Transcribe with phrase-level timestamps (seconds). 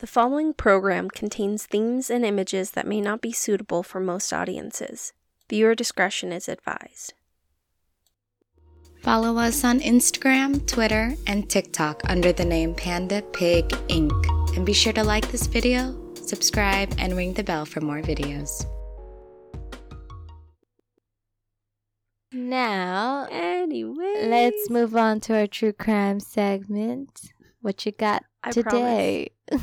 [0.00, 5.12] The following program contains themes and images that may not be suitable for most audiences.
[5.50, 7.12] Viewer discretion is advised.
[9.02, 14.10] Follow us on Instagram, Twitter, and TikTok under the name Panda Pig Ink.
[14.56, 18.64] And be sure to like this video, subscribe, and ring the bell for more videos.
[22.32, 27.34] Now, Anyway, let's move on to our true crime segment.
[27.60, 29.32] What you got I today?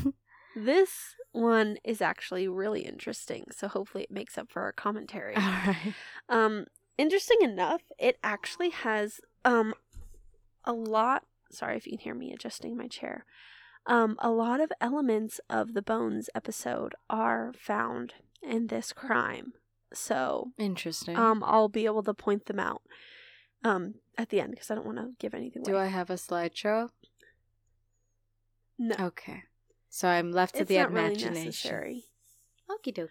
[0.65, 5.35] This one is actually really interesting, so hopefully it makes up for our commentary.
[5.35, 5.93] All right.
[6.29, 6.65] Um,
[6.97, 9.75] interesting enough, it actually has um
[10.63, 11.25] a lot.
[11.51, 13.23] Sorry if you can hear me adjusting my chair.
[13.85, 19.53] Um, a lot of elements of the Bones episode are found in this crime,
[19.93, 21.15] so Interesting.
[21.15, 22.81] um, I'll be able to point them out
[23.63, 25.71] um at the end because I don't want to give anything away.
[25.71, 25.85] Do away.
[25.85, 26.89] I have a slideshow?
[28.79, 29.43] No, Okay.
[29.97, 31.45] So I'm left to it's the not really imagination.
[31.45, 32.03] necessary.
[32.69, 33.09] Okie dokie.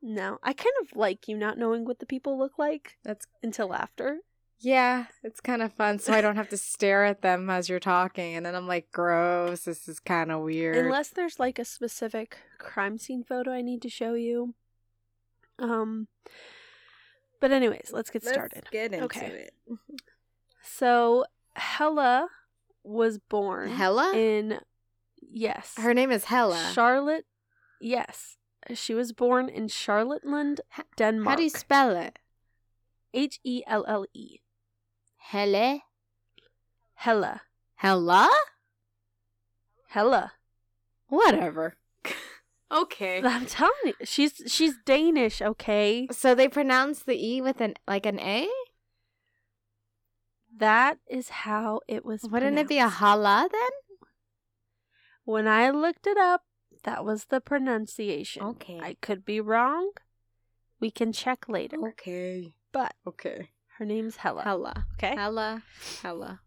[0.00, 3.74] No, I kind of like you not knowing what the people look like That's until
[3.74, 4.20] after.
[4.58, 5.98] yeah, it's kind of fun.
[5.98, 8.90] So I don't have to stare at them as you're talking, and then I'm like,
[8.92, 9.64] gross.
[9.64, 10.76] This is kind of weird.
[10.86, 14.54] Unless there's like a specific crime scene photo I need to show you.
[15.58, 16.08] Um
[17.40, 18.64] but anyways, let's get started.
[18.72, 19.48] get into Okay.
[19.48, 19.54] it.
[20.62, 22.28] So Hella
[22.82, 24.12] was born Hella.
[24.14, 24.60] in
[25.30, 25.74] yes.
[25.76, 26.70] Her name is Hella.
[26.72, 27.24] Charlotte
[27.80, 28.36] yes.
[28.74, 30.58] She was born in Charlottenlund,
[30.96, 31.28] Denmark.
[31.28, 32.18] How do you spell it?
[33.14, 34.40] H E L L E.
[35.16, 35.82] Helle.
[36.94, 37.42] Hella.
[37.76, 38.28] Hella.
[39.88, 40.32] Hella.
[41.08, 41.76] Whatever.
[42.72, 43.22] okay.
[43.22, 46.08] I'm telling you, she's she's Danish, okay?
[46.10, 48.48] So they pronounce the e with an like an a.
[50.58, 52.22] That is how it was.
[52.24, 52.98] Wouldn't it be a pronounced.
[52.98, 53.70] hala then?
[55.26, 56.44] When I looked it up,
[56.84, 58.42] that was the pronunciation.
[58.42, 58.78] Okay.
[58.80, 59.90] I could be wrong.
[60.80, 61.76] We can check later.
[61.88, 62.54] Okay.
[62.72, 63.50] But Okay.
[63.78, 64.42] her name's Hella.
[64.44, 64.86] Hella.
[64.94, 65.14] Okay.
[65.16, 65.62] Hella.
[66.00, 66.40] Hella.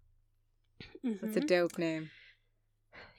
[1.03, 1.47] That's a Mhm.
[1.47, 2.09] dope name.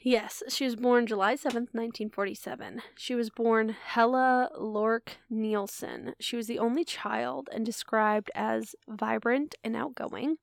[0.02, 2.80] Yes, she was born July 7th, 1947.
[2.96, 6.14] She was born Hella Lorck Nielsen.
[6.18, 10.38] She was the only child and described as vibrant and outgoing.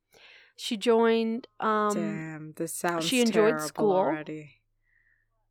[0.56, 3.90] She joined um Damn, this sounds she enjoyed school.
[3.92, 4.57] already.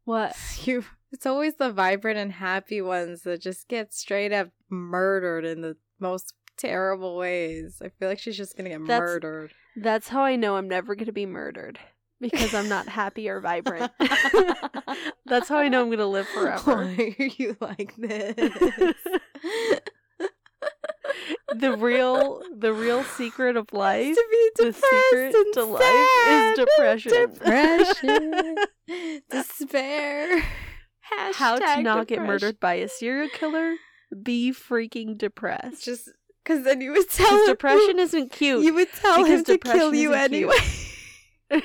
[0.07, 0.35] What?
[0.65, 5.61] You it's always the vibrant and happy ones that just get straight up murdered in
[5.61, 7.81] the most terrible ways.
[7.81, 9.53] I feel like she's just gonna get That's- murdered.
[9.77, 11.77] That's how I know I'm never going to be murdered
[12.19, 13.91] because I'm not happy or vibrant.
[15.27, 16.77] That's how I know I'm going to live forever.
[16.77, 18.95] Why are you like this?
[21.55, 26.07] The real the real secret of life to be the depressed secret and to life
[26.27, 27.11] is depression.
[27.11, 28.55] Depression.
[29.29, 30.43] Despair.
[31.01, 33.75] how to Hashtag not get murdered by a serial killer
[34.23, 36.09] be freaking depressed Just
[36.43, 39.93] because then you would tell him depression isn't cute You would tell him to kill
[39.93, 40.55] you anyway.
[41.51, 41.61] you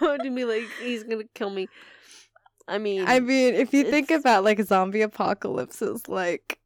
[0.00, 1.68] go to me like he's gonna kill me
[2.68, 6.60] i mean I mean, if you think about like zombie apocalypses, like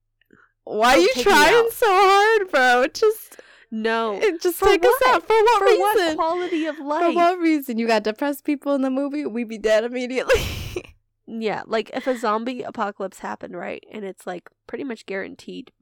[0.66, 2.86] why Oh, are you trying so hard, bro?
[2.92, 3.40] Just
[3.70, 5.80] no it just For take us out for what for reason?
[5.80, 7.04] what quality of life?
[7.04, 7.78] For what reason?
[7.78, 10.40] You got depressed people in the movie, we'd be dead immediately.
[11.26, 15.72] yeah like if a zombie apocalypse happened right and it's like pretty much guaranteed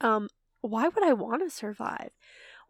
[0.00, 0.26] um
[0.62, 2.08] why would i want to survive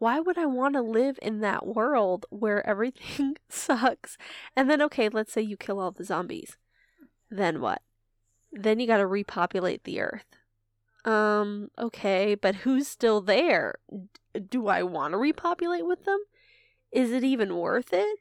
[0.01, 4.19] why would i want to live in that world where everything sucks
[4.57, 6.57] and then okay let's say you kill all the zombies
[7.31, 7.81] then what
[8.51, 10.27] then you got to repopulate the earth
[11.05, 16.19] um okay but who's still there D- do i want to repopulate with them
[16.93, 18.19] is it even worth it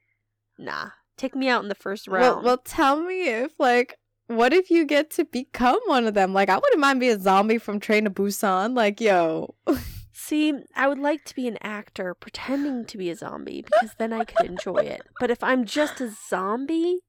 [0.57, 3.97] nah take me out in the first round well, well, tell me if like.
[4.27, 6.33] What if you get to become one of them?
[6.33, 8.77] Like, I wouldn't mind being a zombie from Train to Busan.
[8.77, 9.55] Like, yo,
[10.13, 14.13] See, I would like to be an actor pretending to be a zombie because then
[14.13, 15.01] I could enjoy it.
[15.19, 16.99] But if I'm just a zombie,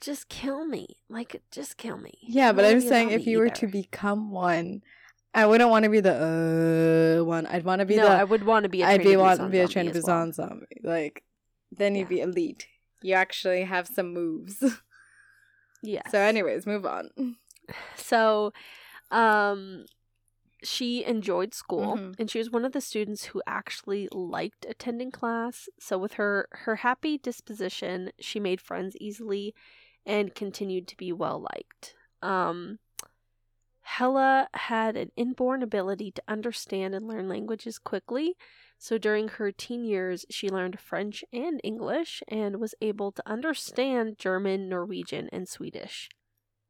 [0.00, 0.96] just kill me.
[1.08, 2.12] Like, just kill me.
[2.22, 4.82] Yeah, but I'm wanna be a saying if you were to become one,
[5.34, 7.46] I wouldn't want to be the uh one.
[7.46, 9.40] I'd want to be no, the I would want to be a I'd be want
[9.40, 10.30] to be a Train as well.
[10.32, 10.66] Zombie.
[10.82, 11.24] Like
[11.70, 12.08] then you'd Yeah.
[12.08, 12.66] be elite.
[13.02, 14.62] You actually have some moves.
[15.84, 16.08] Yeah.
[16.10, 17.10] So, anyways, move on.
[17.96, 18.52] So,
[19.10, 19.86] um,
[20.62, 22.14] she enjoyed school, Mhm.
[22.20, 25.68] and she was one of the students who actually liked attending class.
[25.80, 29.56] So, with her her happy disposition, she made friends easily,
[30.06, 31.94] and continued to be well liked.
[32.22, 32.78] Um,
[33.82, 38.36] Hella had an inborn ability to understand and learn languages quickly,
[38.78, 44.18] So during her teen years, she learned French and English and was able to understand
[44.18, 46.08] German, Norwegian, and Swedish.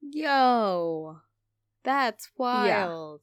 [0.01, 1.21] Yo,
[1.85, 3.23] that's wild.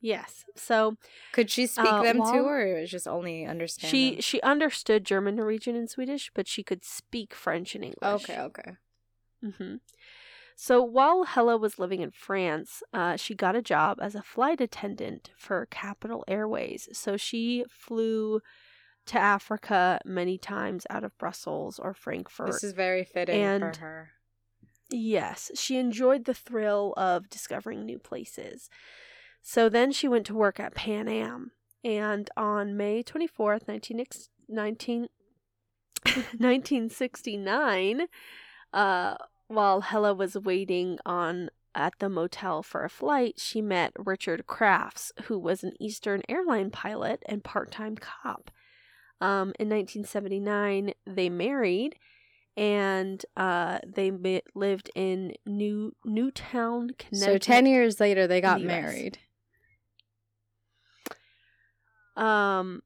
[0.00, 0.44] Yes.
[0.54, 0.96] So
[1.32, 3.90] Could she speak Uh, them too, or it was just only understand?
[3.90, 4.20] she them?
[4.20, 8.24] she understood German, Norwegian, and Swedish, but she could speak French and English.
[8.28, 8.76] Okay, okay.
[9.44, 9.76] Hmm
[10.56, 14.60] So while Hella was living in France, uh, she got a job as a flight
[14.60, 16.88] attendant for Capital Airways.
[16.92, 18.40] So she flew
[19.06, 22.46] to Africa many times out of Brussels or Frankfurt.
[22.46, 24.10] This is very fitting and- for her.
[24.90, 28.70] Yes, she enjoyed the thrill of discovering new places.
[29.42, 31.52] So then she went to work at Pan Am.
[31.82, 34.04] And on May 24th, 19,
[34.48, 35.08] 19,
[36.38, 38.06] 1969,
[38.72, 39.16] uh,
[39.48, 45.12] while Hella was waiting on at the motel for a flight, she met Richard Crafts,
[45.24, 48.50] who was an Eastern airline pilot and part-time cop.
[49.20, 51.96] Um, in 1979, they married,
[52.56, 57.20] and uh, they ma- lived in New Newtown, Connecticut.
[57.20, 58.68] So ten years later, they got the US.
[58.68, 59.18] married.
[62.16, 62.82] Um,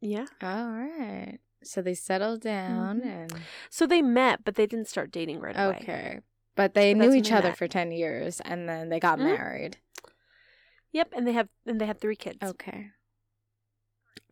[0.00, 0.26] yeah.
[0.42, 1.38] All right.
[1.62, 3.06] So they settled down Mhm.
[3.06, 3.32] and
[3.70, 5.78] So they met, but they didn't start dating right away.
[5.82, 6.20] okay,
[6.54, 7.58] but they But knew each they other met.
[7.58, 9.24] for ten years, and then they got Mhm.
[9.24, 9.78] married.
[10.92, 12.38] Yep, and they have and they have three kids.
[12.42, 12.90] Okay.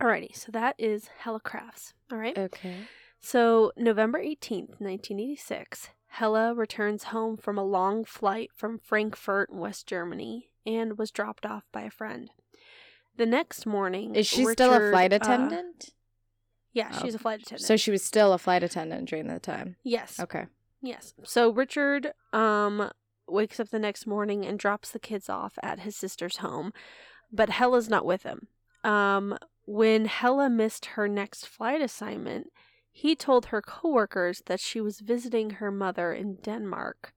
[0.01, 1.95] Alrighty, so that is Hella Crafts.
[2.13, 2.37] All right.
[2.37, 2.87] Okay.
[3.19, 10.51] So, November 18th, 1986, Hella returns home from a long flight from Frankfurt, West Germany,
[10.67, 12.31] and was dropped off by a friend.
[13.17, 15.95] The next morning, Is she still a Richard, flight uh, attendant?
[16.79, 16.99] Yeah, Oh.
[17.03, 17.67] she's a flight attendant.
[17.67, 19.69] so she was still a flight attendant during that time.
[19.97, 20.45] yes, Okay.
[20.93, 21.15] yes.
[21.25, 22.91] So Richard um
[23.39, 26.69] wakes up the next morning and drops the kids off at his sister's home,
[27.39, 28.41] but Hella's not with him.
[28.85, 29.37] Um,
[29.81, 32.45] when Hella missed her next flight assignment,
[32.93, 37.13] he told her coworkers that she was visiting her mother in Denmark,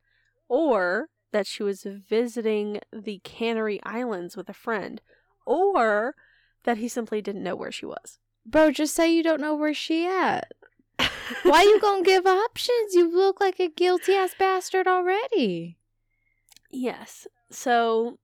[0.47, 4.99] or that she was visiting the Canary Islands with a friend,
[5.45, 6.15] or
[6.63, 8.17] that he simply didn't know where she was.
[8.49, 10.51] Bro, just say you don't know where she at.
[11.43, 12.93] Why you gonna give options?
[12.93, 15.77] You look like a guilty ass bastard already.
[16.71, 17.27] Yes.
[17.51, 18.17] So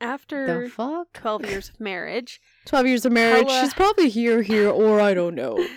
[0.00, 1.12] after The fuck?
[1.12, 3.48] 12 years of marriage, 12 years of marriage.
[3.50, 5.58] Hella- She's probably here, here, or I don't know.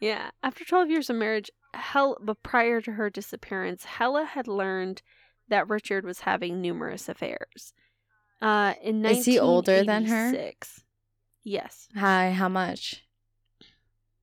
[0.00, 5.02] Yeah, after 12 years of marriage, hell but prior to her disappearance, Hella had learned
[5.48, 7.72] that Richard was having numerous affairs.
[8.40, 10.26] Uh, in Is he older than her?
[10.26, 10.84] 1986
[11.42, 11.88] Yes.
[11.96, 13.02] Hi, how much?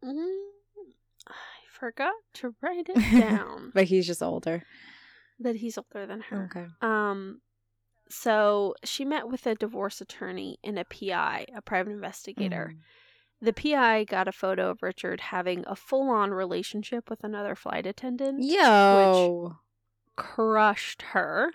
[0.05, 0.37] Mm,
[1.27, 1.33] I
[1.71, 4.63] forgot to write it down but he's just older.
[5.39, 6.49] that he's older than her.
[6.51, 6.67] Okay.
[6.81, 7.41] Um,
[8.09, 12.73] so she met with a divorce attorney and a PI, a private investigator.
[12.75, 12.79] Mm.
[13.41, 17.85] The PI got a photo of Richard having a full on relationship with another flight
[17.85, 18.43] attendant.
[18.43, 19.43] Yo.
[19.43, 19.55] Which
[20.15, 21.51] crushed her.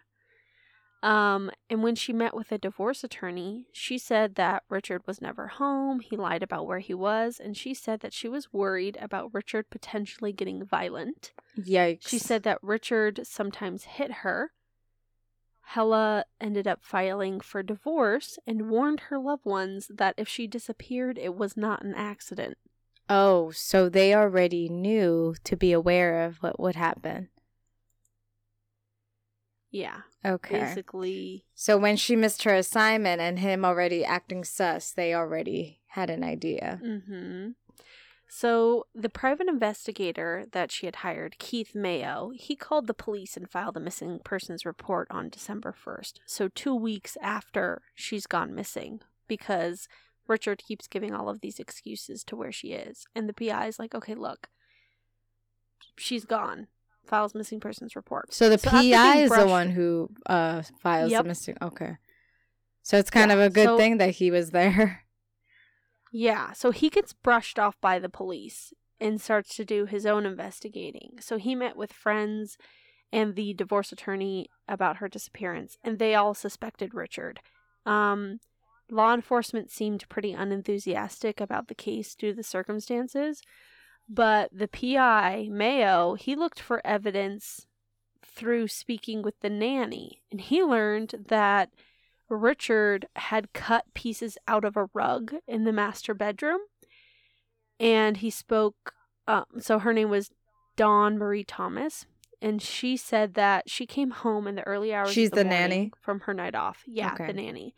[1.03, 5.47] Um, and when she met with a divorce attorney, she said that Richard was never
[5.47, 9.33] home, he lied about where he was, and she said that she was worried about
[9.33, 11.33] Richard potentially getting violent.
[11.59, 12.09] Yikes.
[12.09, 14.53] She said that Richard sometimes hit her.
[15.63, 21.17] Hella ended up filing for divorce and warned her loved ones that if she disappeared,
[21.17, 22.59] it was not an accident.
[23.09, 27.29] Oh, so they already knew to be aware of what would happen.
[29.71, 30.61] Yeah, Okay.
[30.61, 31.45] basically.
[31.55, 36.25] So when she missed her assignment and him already acting sus, they already had an
[36.25, 36.81] idea.
[36.85, 37.51] Mm-hmm.
[38.33, 43.51] So the private investigator that she had hired, Keith Mayo, he called the police and
[43.51, 46.15] filed a missing persons report on December 1st.
[46.27, 49.89] So two weeks after she's gone missing because
[50.29, 53.05] Richard keeps giving all of these excuses to where she is.
[53.17, 54.49] And the PI is like, okay, look,
[55.97, 56.69] she's gone.
[57.11, 58.33] Files missing persons report.
[58.33, 61.23] So the So PI is the one who uh files Yep.
[61.25, 61.57] the missing.
[61.61, 61.97] Okay.
[62.83, 65.03] So it's kind Yeah, of a good so- thing that he was there.
[66.13, 70.27] Yeah, so he gets brushed off by the police and starts to do his own
[70.27, 71.19] investigating.
[71.21, 72.59] So he met with friends
[73.13, 77.39] and the divorce attorney about her disappearance, and they all suspected Richard.
[77.87, 78.41] Um,
[78.91, 83.41] law enforcement seemed pretty unenthusiastic about the case due to the circumstances,
[84.13, 87.67] but the PI, Mayo, he looked for evidence
[88.25, 91.71] through speaking with the nanny, and he learned that
[92.29, 96.61] Richard had cut pieces out of a rug in the master bedroom.
[97.79, 98.95] And he spoke,
[99.27, 100.31] um, so her name was
[100.77, 102.07] Dawn Marie Thomas.
[102.43, 105.51] And she said that she came home in the early hours She's of the, the
[105.51, 105.93] nanny?
[106.01, 106.85] from her night off.
[106.87, 107.27] Yeah, Okay.
[107.27, 107.75] the nanny.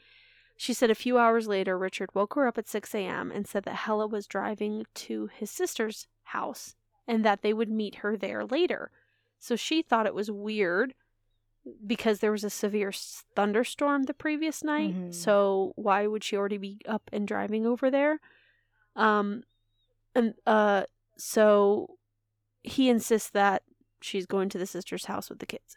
[0.56, 3.32] She said a few hours later, Richard woke her up at 6 a.m.
[3.32, 6.74] and said that Hella was driving to his sister's house
[7.06, 8.90] and that they would meet her there later.
[9.38, 10.94] So she thought it was weird
[11.86, 12.92] because there was a severe
[13.36, 14.94] thunderstorm the previous night.
[14.94, 15.14] Mhm.
[15.14, 18.20] So why would she already be up and driving over there?
[18.96, 19.44] Um
[20.14, 20.84] and uh
[21.16, 21.98] so
[22.62, 23.62] he insists that
[24.00, 25.76] she's going to the sister's house with the kids.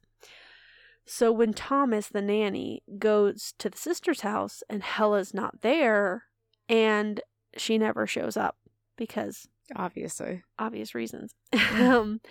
[1.08, 6.24] So when Thomas, the nanny, goes to the sister's house and Hella's not there
[6.68, 7.22] and
[7.58, 8.58] she never shows up
[8.98, 10.44] because Obviously.
[10.60, 11.34] obvious reasons.
[11.74, 12.22] um,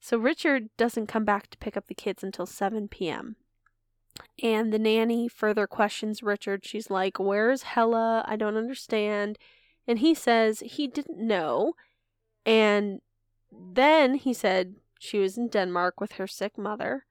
[0.00, 3.36] so Richard doesn't come back to pick up the kids until 7 p.m.
[4.42, 6.64] And the nanny further questions Richard.
[6.64, 8.24] She's like, Where's Hella?
[8.26, 9.38] I don't understand.
[9.86, 11.74] And he says he didn't know.
[12.44, 13.00] And
[13.52, 17.06] then he said she was in Denmark with her sick mother.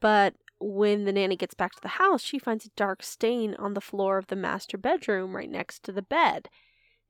[0.00, 3.74] But when the nanny gets back to the house, she finds a dark stain on
[3.74, 6.48] the floor of the master bedroom right next to the bed.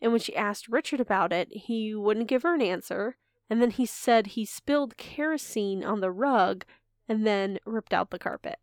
[0.01, 3.17] And when she asked Richard about it, he wouldn't give her an answer.
[3.49, 6.65] And then he said he spilled kerosene on the rug
[7.09, 8.59] and then ripped out the carpet.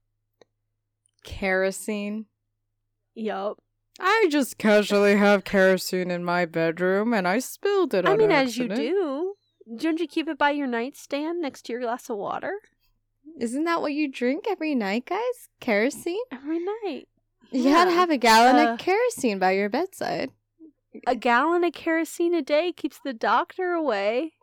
[1.24, 2.26] Kerosene.
[3.16, 3.60] Yup.
[4.00, 8.32] I just casually have kerosene in my bedroom and I spilled it I on mean,
[8.32, 9.36] as you do.
[9.78, 12.54] Don't you keep it by your nightstand next to your glass of water?
[13.40, 15.50] Isn't that what you drink every night, guys?
[15.60, 16.20] Kerosene?
[16.32, 17.08] Every night.
[17.52, 20.32] You gotta have a gallon Uh, of kerosene by your bedside.
[21.08, 24.34] A gallon of kerosene a day keeps the doctor away.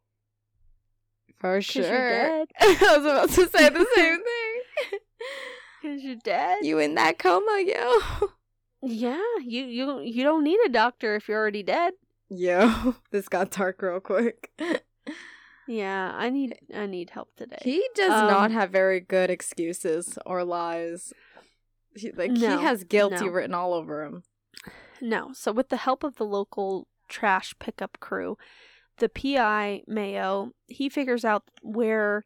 [1.39, 1.83] For sure.
[1.85, 2.49] you're dead.
[2.61, 4.19] I was about to say the same
[4.91, 4.99] thing.
[5.83, 6.59] Because you're dead.
[6.63, 8.29] you in that coma, yo?
[8.83, 11.95] yeah, you, you you don't need a doctor if you're already dead.
[12.29, 14.51] Yo, this got dark real quick.
[15.67, 17.57] Yeah, I need I need help today.
[17.63, 21.15] He does Um, not have very good excuses or lies.
[21.97, 23.33] He, like No, he has guilty no.
[23.33, 24.23] written all over him.
[25.01, 25.33] No.
[25.33, 28.37] So, with the help of the local trash pickup crew,
[28.99, 32.25] the PI Mayo, he figures out where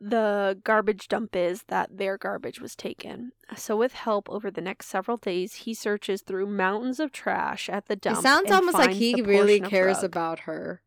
[0.00, 3.32] the garbage dump is that their garbage was taken.
[3.56, 7.86] So, with help over the next several days, he searches through mountains of trash at
[7.86, 8.18] the dump.
[8.18, 10.82] It sounds almost like he really cares about her.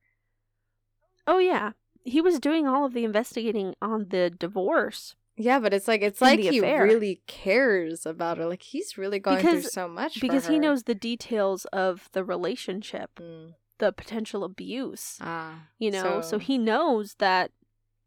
[1.26, 1.72] Oh yeah,
[2.04, 6.20] he was doing all of the investigating on the divorce Yeah, but it's like it's
[6.22, 6.84] like he affair.
[6.84, 8.46] really cares about her.
[8.48, 12.24] Like he's really going through Because- so much because he knows the details of the
[12.24, 13.54] relationship, Mm.
[13.78, 15.18] the potential abuse.
[15.22, 17.52] Ah, You know, so, so- he knows that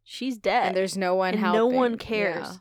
[0.03, 0.69] she's dead.
[0.69, 1.59] and there's no one and helping.
[1.59, 1.97] no one Yeah.
[1.99, 2.61] cares.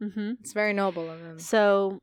[0.00, 0.32] Mm-hmm.
[0.40, 1.38] It's very noble of him.
[1.40, 2.00] So,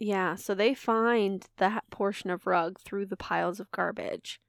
[0.00, 4.40] yeah, so they find that portion of rug through the piles of garbage.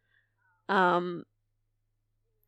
[0.68, 1.26] Um,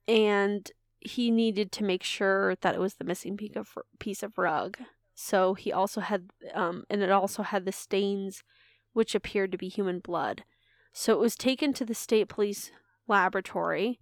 [0.08, 4.38] and he needed to make sure that it was the missing piece of, piece of
[4.38, 4.78] rug.
[5.16, 8.44] So he also had, um, and it also had the stains
[8.94, 10.44] which appeared to be human blood.
[10.94, 12.72] So it was taken to the state police
[13.08, 14.00] laboratory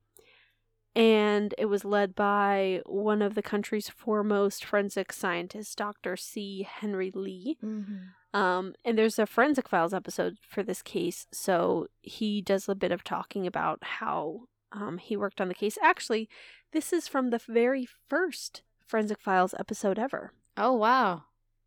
[0.98, 6.18] and it was led by one of the country's foremost forensic scientists, Dr.
[6.18, 6.68] C.
[6.68, 7.56] Henry Lee.
[7.64, 8.40] Mm-hmm.
[8.40, 12.92] Um, and there's a Forensic Files episode for this case, so he does a bit
[12.92, 15.78] of talking about how um, he worked on the case.
[15.82, 16.30] Actually,
[16.72, 20.34] this is from the very first Forensic Files episode ever.
[20.56, 21.24] Oh wow!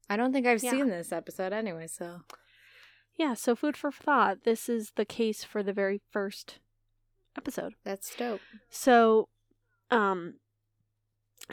[0.08, 0.70] I don't think I've Yeah.
[0.72, 1.86] seen this episode anyway.
[1.86, 2.22] So
[3.16, 4.44] Yeah, so food for thought.
[4.44, 6.58] This is the case for the very first
[7.36, 7.74] episode.
[7.84, 8.40] that's dope.
[8.70, 9.28] So,
[9.90, 10.34] um,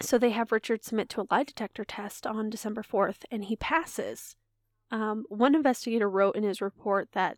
[0.02, 3.56] so they have Richard submit to a lie detector test on December 4th, and he
[3.56, 4.36] passes.
[4.92, 7.38] Um, one investigator wrote in his report that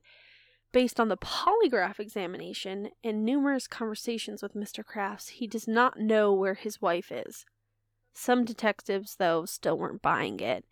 [0.71, 4.83] based on the polygraph examination and numerous conversations with Mr.
[4.83, 7.45] Crafts, he does not know where his wife is.
[8.13, 10.65] Some detectives, though, still weren't buying it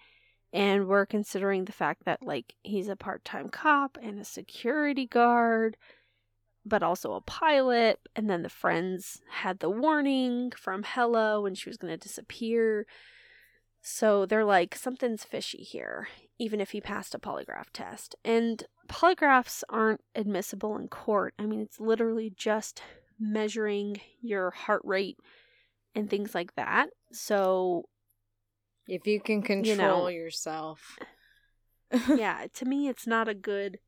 [0.53, 5.05] and were considering the fact that, like, he's a part time cop and a security
[5.05, 5.77] guard
[6.67, 7.99] but also a pilot.
[8.15, 12.85] And then the friends had the warning from Hella when she was going to disappear.
[13.89, 18.15] So they're like, something's fishy here, even if he passed a polygraph test.
[18.25, 21.33] And polygraphs aren't admissible in court.
[21.39, 22.81] I mean, it's literally just
[23.17, 25.17] measuring your heart rate
[25.95, 26.89] and things like that.
[27.13, 27.85] So,
[28.89, 30.07] If you can control know.
[30.09, 30.99] yourself,
[32.17, 33.79] yeah, to me, it's not a good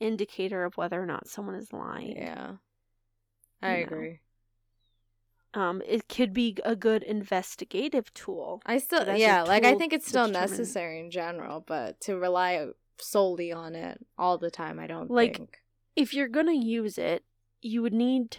[0.00, 2.16] indicator of whether or not someone is lying.
[2.16, 2.52] yeah,
[3.62, 4.20] I You agree.
[5.54, 8.62] Um, it could be a good investigative tool.
[8.64, 12.68] I still, yeah, like I think it's still necessary in general, but to rely
[12.98, 15.58] solely on it all the time, I don't Like, think.
[15.94, 17.24] If you're going to use it,
[17.60, 18.38] you would need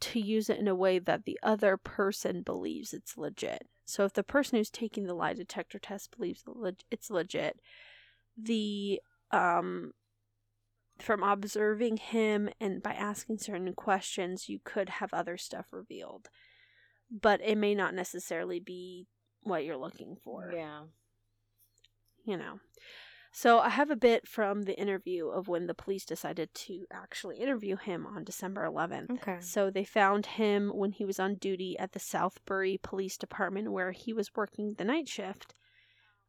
[0.00, 3.68] to use it in a way that the other person believes it's legit.
[3.84, 6.44] So if the person who's taking the lie detector test believes
[6.90, 7.60] it's legit,
[8.36, 9.00] the
[9.30, 9.92] um
[10.98, 16.28] from observing him and by asking certain questions, you could have other stuff revealed.
[17.10, 19.06] But it may not necessarily be
[19.42, 20.52] what you're looking for.
[20.54, 20.82] Yeah.
[22.24, 22.60] You know.
[23.32, 27.36] So I have a bit from the interview of when the police decided to actually
[27.36, 29.10] interview him on December 11th.
[29.10, 29.36] Okay.
[29.40, 33.92] So they found him when he was on duty at the Southbury Police Department where
[33.92, 35.54] he was working the night shift.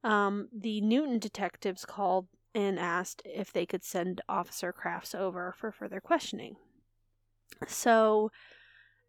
[0.03, 5.71] Um, the Newtown detectives called and asked if they could send Officer Crafts over for
[5.71, 6.55] further questioning.
[7.67, 8.31] So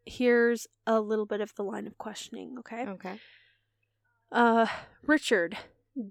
[0.04, 2.86] here's a little bit of the line of questioning, okay?
[2.86, 3.18] Okay.
[4.32, 4.66] Uh,
[5.06, 5.58] Richard,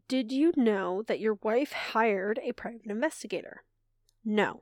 [0.08, 3.64] did you know that your wife hired a private investigator?
[4.26, 4.62] No.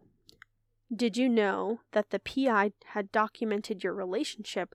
[0.95, 4.73] Did you know that the PI had documented your relationship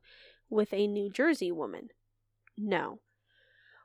[0.51, 1.89] with a New Jersey woman?
[2.57, 3.01] No.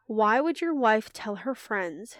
[0.07, 2.17] Why would your wife tell her friends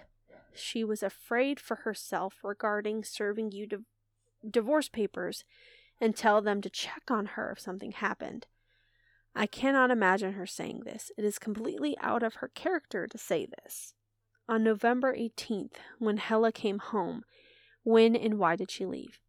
[0.54, 3.86] she was afraid for herself regarding serving you div-
[4.50, 5.44] divorce papers
[6.00, 8.48] and tell them to check on her if something happened?
[9.36, 11.12] I cannot imagine her saying this.
[11.18, 13.94] It is completely out of her character to say this.
[14.50, 17.24] On November 18th, when Hella came home,
[17.84, 19.20] when and why did she leave?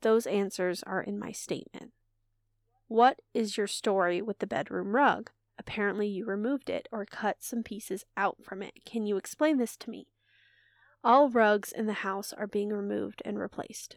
[0.00, 1.92] Those answers are in my statement.
[2.88, 5.30] What is your story with the bedroom rug?
[5.58, 8.84] Apparently, you removed it or cut some pieces out from it.
[8.84, 10.08] Can you explain this to me?
[11.02, 13.96] All rugs in the house are being removed and replaced.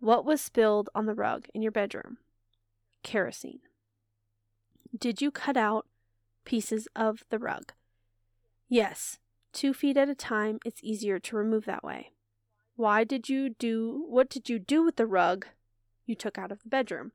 [0.00, 2.18] What was spilled on the rug in your bedroom?
[3.02, 3.60] Kerosene.
[4.96, 5.86] Did you cut out
[6.44, 7.72] pieces of the rug?
[8.68, 9.18] Yes.
[9.52, 12.12] Two feet at a time, it's easier to remove that way.
[12.76, 15.46] Why did you do what did you do with the rug
[16.06, 17.10] you took out of the bedroom?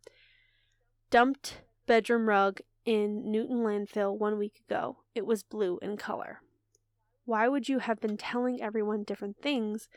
[1.10, 4.98] Dumped bedroom rug in Newtown landfill one week ago.
[5.16, 6.42] It was blue in color.
[7.26, 9.88] Why would you have been telling everyone different things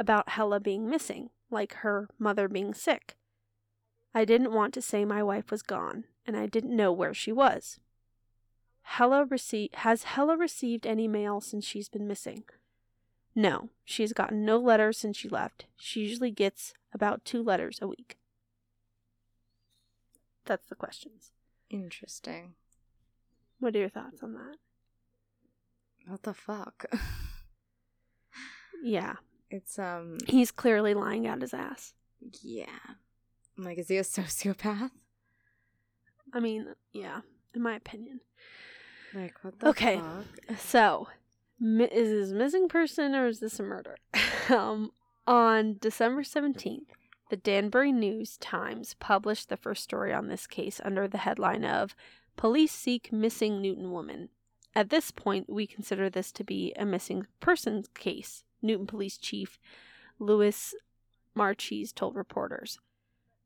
[0.00, 3.14] about Hella being missing, like her mother being sick?
[4.14, 7.30] I didn't want to say my wife was gone, and I didn't know where she
[7.30, 7.78] was.
[8.82, 12.44] Hella rece- has Hella received any mail since she's been missing?
[13.36, 15.66] No, she's gotten no letters since she left.
[15.76, 18.16] She usually gets about two letters a week.
[20.46, 21.30] That's the questions.
[21.68, 22.54] Interesting.
[23.60, 24.56] What are your thoughts on that?
[26.08, 26.86] What the fuck?
[28.82, 29.16] Yeah,
[29.50, 31.94] it's um he's clearly lying out his ass.
[32.42, 32.66] yeah.
[33.58, 34.90] I'm like, is he a sociopath?
[36.32, 37.20] I mean, yeah,
[37.54, 38.20] in my opinion.
[39.14, 39.96] Like what the Okay.
[39.98, 40.58] fuck?
[40.58, 41.08] So,
[41.60, 43.96] is this a missing person or is this a murder?
[44.48, 44.92] um,
[45.26, 46.86] on December 17th,
[47.28, 51.94] the Danbury News Times published the first story on this case under the headline of
[52.36, 54.28] Police Seek Missing Newtown Woman.
[54.74, 59.58] At this point, we consider this to be a missing persons case, Newtown Police Chief
[60.18, 60.74] Louis
[61.34, 62.78] Marchese told reporters.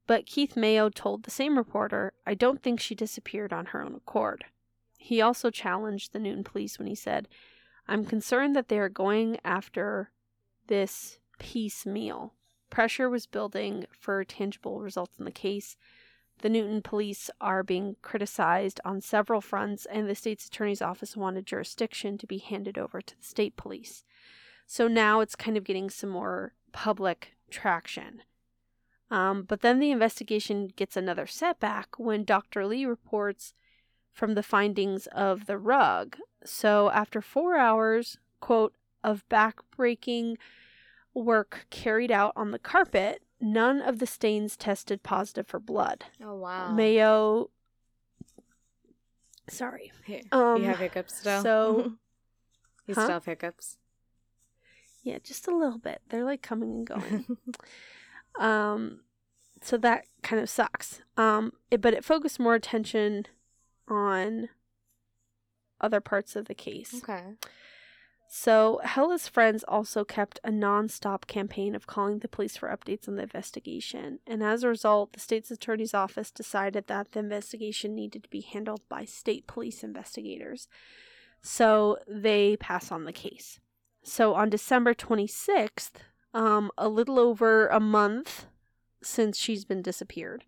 [0.07, 3.94] But Keith Mayo told the same reporter, I don't think she disappeared on her own
[3.94, 4.44] accord.
[4.98, 7.29] He also challenged the Newtown police when he said,
[7.87, 10.11] I'm concerned that they are going after
[10.66, 12.35] this piecemeal.
[12.70, 15.77] Pressure was building for tangible results in the case.
[16.40, 21.46] The Newtown police are being criticized on several fronts, and the state's attorney's office wanted
[21.46, 24.05] jurisdiction to be handed over to the state police.
[24.66, 28.22] So now it's kind of getting some more public traction.
[29.11, 32.66] Um, but then the investigation gets another setback when Dr.
[32.66, 33.53] Lee reports
[34.12, 36.16] from the findings of the rug.
[36.44, 40.37] So after four hours, quote, of backbreaking
[41.12, 46.07] work carried out on the carpet, none of the stains tested positive for blood.
[46.22, 46.72] Oh wow.
[46.72, 47.50] Mayo.
[49.48, 49.92] Sorry.
[50.07, 51.42] Here, Um, you have hiccups still.
[51.42, 51.92] so-
[52.87, 53.03] you Huh?
[53.03, 53.79] still have hiccups.
[55.04, 56.00] Yeah, just a little bit.
[56.08, 57.36] They're like coming and going.
[58.36, 59.02] Um,
[59.62, 61.00] so that kind of sucks.
[61.16, 63.26] Um, it, but it focused more attention
[63.88, 64.48] on
[65.80, 66.94] other parts of the case.
[66.96, 67.22] okay.
[68.28, 73.14] So Hella's friends also kept a non-stop campaign of calling the police for updates on
[73.14, 78.24] the investigation, and as a result, the state's attorney's office decided that the investigation needed
[78.24, 80.66] to be handled by state police investigators.
[81.42, 83.60] So they pass on the case.
[84.04, 85.92] So on December 26th,
[86.34, 88.46] um, a little over a month
[89.02, 90.44] since she's been disappeared,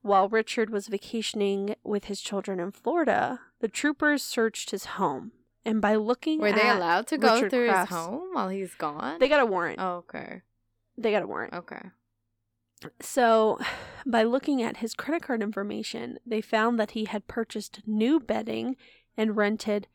[0.00, 5.32] while Richard was vacationing with his children in Florida, the troopers searched his home.
[5.64, 9.20] And by looking Were they allowed to go Richard through his home while he's gone?
[9.20, 9.78] They got a warrant.
[9.80, 10.42] Oh, okay.
[10.98, 11.54] They got a warrant.
[11.54, 11.90] Okay.
[13.00, 13.60] So,
[14.06, 18.76] by looking at his credit card information, they found that he had purchased new bedding
[19.16, 19.86] and rented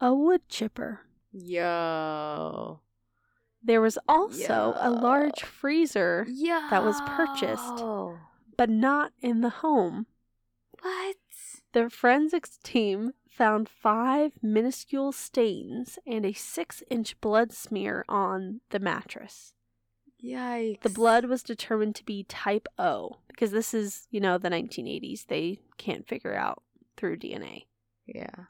[0.00, 1.00] a wood chipper.
[1.34, 2.80] Yo.
[3.62, 6.68] There was also a large freezer, Yeah.
[6.70, 7.82] that was purchased.
[8.56, 10.06] but not in the home.
[10.80, 11.16] What?
[11.72, 18.78] The forensics team found five minuscule stains and a six inch blood smear on the
[18.78, 19.54] mattress.
[20.22, 20.82] Yikes.
[20.82, 25.26] The blood was determined to be type O because this is, you know, the 1980s.
[25.26, 26.62] They can't figure out
[26.96, 27.66] through DNA.
[28.06, 28.44] Yeah.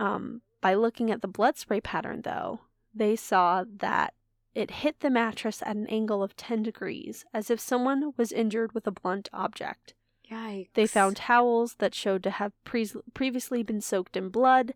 [0.00, 2.60] Um, by looking at the blood spray pattern, though,
[2.94, 4.14] they saw that
[4.54, 8.72] it hit the mattress at an angle of 10 degrees, as if someone was injured
[8.72, 9.92] with a blunt object.
[10.32, 10.70] Yikes.
[10.72, 14.72] They found towels that showed to have pre- previously been soaked in blood,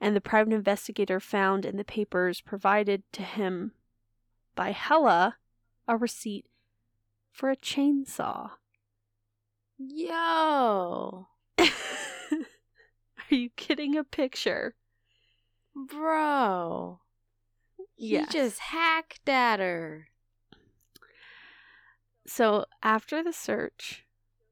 [0.00, 3.72] and the private investigator found in the papers provided to him
[4.54, 5.36] by Hella
[5.86, 6.46] a receipt
[7.30, 8.52] for a chainsaw.
[9.76, 11.26] Yo.
[11.58, 11.68] Are
[13.28, 14.74] you getting a picture?
[15.76, 17.00] Bro.
[17.96, 18.32] Yes.
[18.32, 20.08] He just hacked at her.
[22.26, 24.04] So after the search,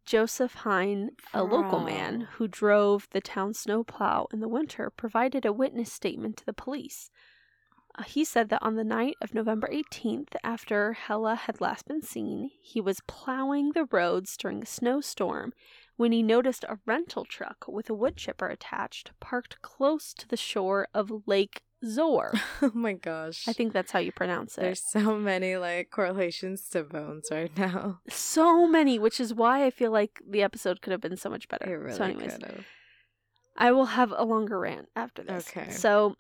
[0.04, 5.52] Joseph Hine, a local man who drove the town snowplow in the winter, provided a
[5.52, 7.10] witness statement to the police.
[7.96, 12.02] Uh, he said that on the night of November 18th, after Hella had last been
[12.02, 15.52] seen, he was plowing the roads during a snowstorm
[15.96, 20.37] when he noticed a rental truck with a wood chipper attached parked close to the
[20.37, 22.33] shore of Lake Zoar.
[22.62, 23.46] Oh my gosh.
[23.46, 24.62] I think that's how you pronounce it.
[24.62, 28.00] there's so many like correlations to bones right now.
[28.09, 31.48] so many, which is why I feel like the episode could have been so much
[31.48, 31.72] better.
[31.72, 32.64] It really so, anyways, could have.
[33.57, 35.48] I will have a longer rant after this.
[35.48, 35.70] Okay.
[35.70, 36.16] So,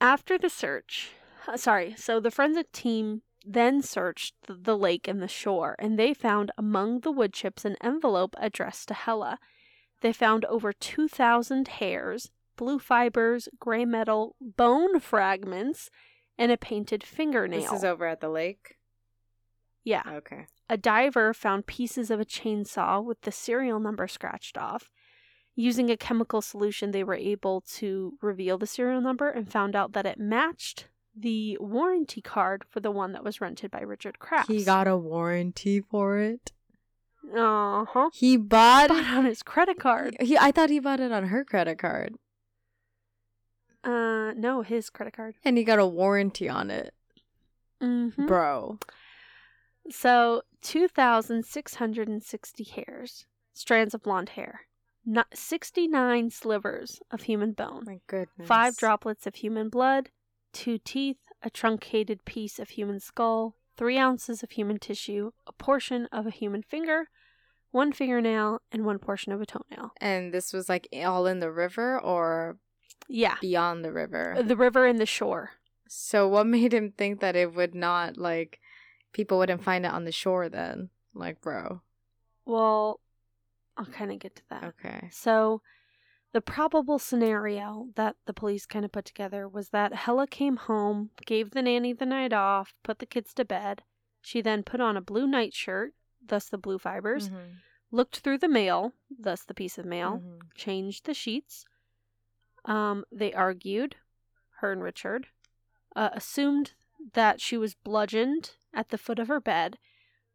[0.00, 1.10] after the search,
[1.46, 6.14] uh, sorry, so the forensic team then searched the, lake and the shore, and they
[6.14, 9.38] found among the wood chips an envelope addressed to Hella.
[10.00, 15.90] They found over 2,000 hairs, blue fibers, gray metal, bone fragments,
[16.38, 17.60] and a painted fingernail.
[17.60, 18.76] This is over at the lake.
[19.84, 20.02] yeah.
[20.06, 20.46] Okay.
[20.68, 24.90] A diver found pieces of a chainsaw with the serial number scratched off.
[25.56, 29.92] Using a chemical solution, they were able to reveal the serial number and found out
[29.92, 34.48] that it matched the warranty card for the one that was rented by Richard Crafts.
[34.48, 36.52] He got a warranty for it.
[37.34, 38.10] uh huh.
[38.12, 38.88] He bought.
[38.88, 40.16] Bought on his credit card.
[40.20, 42.14] He, I thought he bought it on her credit card,
[43.84, 45.34] Uh, no, his credit card.
[45.44, 46.94] and he got a warranty on it,
[47.82, 48.26] Mm-hmm.
[48.26, 48.78] bro.
[49.90, 54.62] So, 2,660 hairs, strands of blonde hair,
[55.04, 58.46] not 69 slivers of human bone, My goodness.
[58.46, 60.10] five droplets of human blood,
[60.52, 66.06] two teeth, a truncated piece of human skull, three ounces of human tissue, a portion
[66.12, 67.08] of a human finger,
[67.70, 69.92] one fingernail, and one portion of a toenail.
[70.00, 72.58] And this was like all in the river or
[73.08, 73.36] Yeah.
[73.40, 74.34] beyond the river.
[74.38, 75.52] Uh, the river and the shore.
[75.88, 78.60] So what made him think that it would not like
[79.12, 80.90] people wouldn't find it on the shore then?
[81.14, 81.80] Like, bro.
[82.44, 83.00] Well,
[83.76, 84.64] I'll kind of get to that.
[84.64, 85.08] Okay.
[85.10, 85.62] So,
[86.32, 91.10] the probable scenario that the police kind of put together was that Hella came home,
[91.26, 93.82] gave the nanny the night off, put the kids to bed.
[94.20, 97.56] She then put on a blue nightshirt, thus the blue fibers, Mhm.
[97.90, 100.54] looked through the mail, thus the piece of mail, Mhm.
[100.54, 101.64] changed the sheets.
[102.64, 103.96] Um, they argued,
[104.58, 105.28] her and Richard,
[105.96, 106.74] uh, assumed
[107.14, 109.78] that she was bludgeoned at the foot of her bed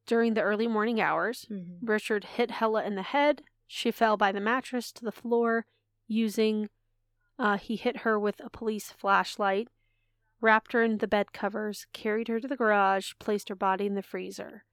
[0.05, 1.45] during the early morning hours.
[1.45, 1.77] Mhm.
[1.81, 3.43] Richard hit Hella in the head.
[3.67, 5.65] She fell by the mattress to the floor
[6.07, 6.69] using,
[7.37, 9.67] uh, he hit her with a police flashlight,
[10.41, 13.95] wrapped her in the bed covers, carried her to the garage, placed her body in
[13.95, 14.63] the freezer.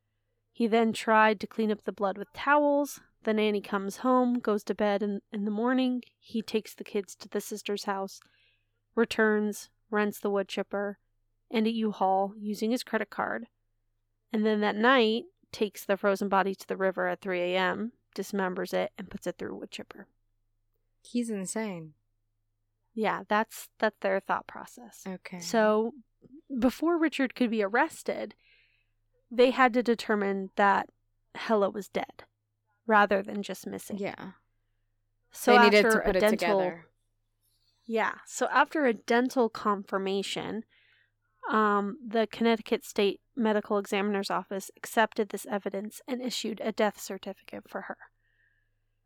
[0.53, 3.01] He then tried to clean up the blood with towels.
[3.25, 6.03] The nanny comes home, goes to bed in, in the morning.
[6.19, 8.21] He takes the kids to the sister's house,
[8.95, 10.99] returns, rents the wood chipper
[11.51, 13.47] and a U-Haul using his credit card.
[14.33, 18.73] And then that night, takes the frozen body to the river at 3 a.m., dismembers
[18.73, 20.07] it, and puts it through a wood chipper.
[21.03, 21.95] He's insane.
[22.95, 25.03] Yeah, that's that's their thought process.
[25.07, 25.41] Okay.
[25.41, 25.93] So,
[26.59, 28.35] before Richard could be arrested,
[29.31, 30.91] they had to determine that
[31.35, 32.25] Hella was dead,
[32.87, 33.99] rather than just missing.
[33.99, 34.33] yeah.
[35.33, 36.87] So they after needed to a put it dental, together.
[37.87, 38.13] Yeah.
[38.27, 40.65] So after a dental confirmation,
[41.51, 47.65] um, the Connecticut State Medical Examiner's Office accepted this evidence and issued a death certificate
[47.67, 47.97] for her.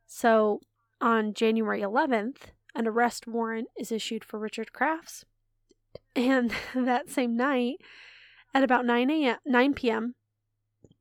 [0.06, 0.60] So
[1.00, 5.24] on January 11th, an arrest warrant is issued for Richard Crafts.
[6.14, 7.76] And that same night,
[8.54, 10.14] at about 9 a.m., 9 p.m.,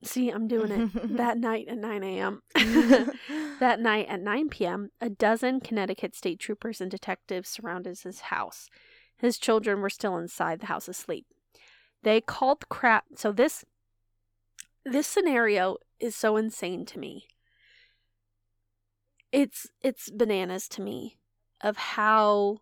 [0.03, 2.41] see, I'm doing it that night at 9 a.m.
[3.59, 8.69] That night at 9 p.m., a dozen Connecticut state troopers and detectives surrounded his house.
[9.17, 11.25] His children were still inside the house asleep.
[12.03, 13.05] They called crap.
[13.15, 13.63] So this
[14.83, 17.27] this scenario is so insane to me.
[19.31, 21.17] It's it's bananas to me
[21.61, 22.59] of how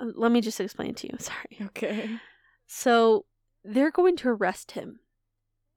[0.00, 1.16] uh, let me just explain to you.
[1.18, 1.58] Sorry.
[1.62, 2.18] Okay.
[2.66, 3.26] So
[3.64, 5.00] they're going to arrest him.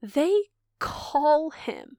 [0.02, 0.34] They
[0.78, 1.98] call him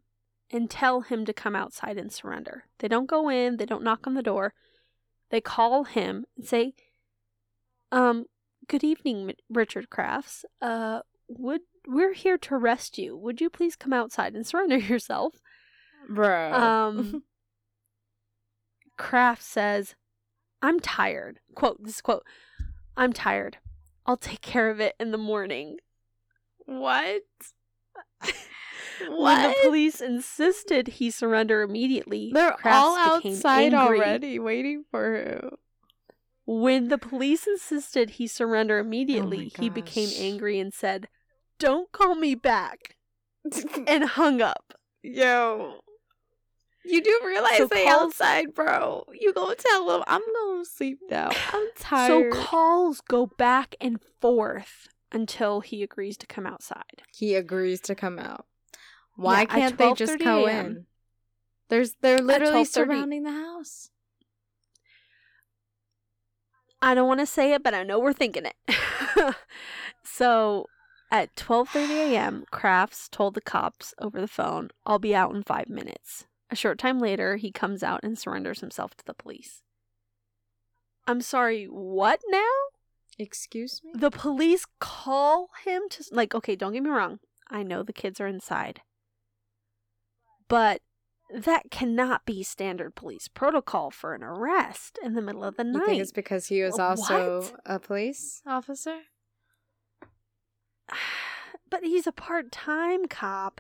[0.52, 2.66] and tell him to come outside and surrender.
[2.80, 4.54] They don't go in, they don't knock on the door.
[5.32, 6.74] They call him and say,
[7.92, 8.26] "Um,
[8.68, 10.46] good evening, Richard Crafts.
[10.62, 13.18] Uh, would we're here to arrest you.
[13.18, 15.42] Would you please come outside and surrender yourself?"
[16.08, 16.54] Bro.
[16.54, 17.24] Um,
[18.98, 19.96] Kraft says,
[20.62, 21.40] I'm tired.
[21.54, 22.24] Quote, this quote,
[22.98, 23.58] I'm tired.
[24.06, 25.78] I'll take care of it in the morning.
[26.66, 27.22] what?
[29.10, 34.00] When the police insisted he surrender immediately, They're Crafts all became outside angry.
[34.00, 35.50] already waiting for him.
[36.46, 41.08] When the police insisted he surrender immediately, oh he became angry and said,
[41.60, 42.96] Don't call me back,
[43.88, 44.74] and hung up.
[45.02, 45.80] Yo.
[46.88, 49.06] You do realize So they calls- outside, bro.
[49.14, 51.30] You gonna tell them I'm gonna sleep now.
[51.54, 52.34] I'm tired.
[52.34, 57.04] So calls go back and forth until he agrees to come outside.
[57.16, 58.46] he agrees to come out.
[59.16, 60.86] Why Yeah, can't they just 12:30 go in?
[61.70, 63.90] There's they're literally surrounding the house.
[66.82, 68.56] I don't want to say it, but I know we're thinking it.
[70.04, 70.68] so
[71.12, 75.70] at 12:30 a.m., Crafts told the cops over the phone, "I'll be out in 5
[75.70, 79.62] minutes." A short time later, he comes out and surrenders himself to the police.
[81.06, 82.40] I'm sorry, what now?
[83.20, 83.92] Excuse me?
[83.94, 87.20] The police call him to like okay, don't get me wrong.
[87.50, 88.80] I know the kids are inside.
[90.48, 90.80] But
[91.30, 95.82] that cannot be standard police protocol for an arrest in the middle of the night.
[95.82, 97.60] You think it's because he was uh, also What?
[97.66, 99.00] a police officer?
[101.70, 103.60] but he's a part-time cop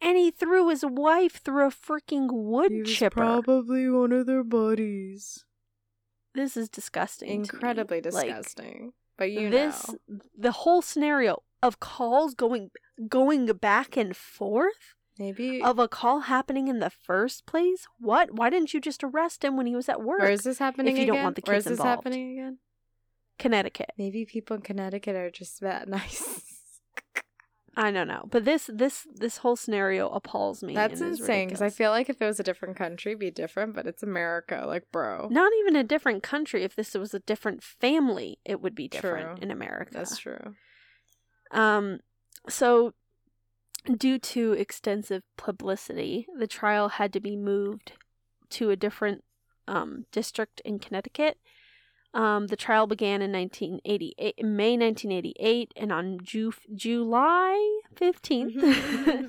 [0.00, 5.44] and he threw his wife through a freaking wood chipper probably one of their buddies.
[6.34, 7.40] this is disgusting to me.
[7.40, 8.92] Incredibly Like, disgusting.
[9.16, 10.18] but you this know.
[10.36, 12.70] the whole scenario of calls going
[13.08, 18.50] going back and forth Maybe of a call happening in the first place what why
[18.50, 20.98] didn't you just arrest him when he was at work where is this happening If
[20.98, 21.14] you again?
[21.14, 22.04] don't want the where is kids this involved.
[22.04, 22.58] happening again?
[23.38, 26.45] connecticut Maybe people in Connecticut are just that nice.
[27.76, 31.70] I don't know but this this this whole scenario appalls me That's insane because I
[31.70, 34.64] feel like if it was a different country, be different, but it's America.
[34.66, 35.28] Like, bro.
[35.30, 39.36] not even a different country if this was a different family it would be different
[39.36, 39.42] True.
[39.42, 40.54] in america That's true.
[41.50, 42.00] um
[42.48, 42.94] so
[43.96, 47.92] due to extensive publicity the trial had to be moved
[48.50, 49.22] to a different
[49.68, 51.38] um district in connecticut
[52.16, 58.54] um, the trial began in 1988, May 1988, and on Ju- July 15th,